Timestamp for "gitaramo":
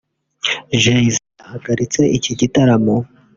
2.39-2.95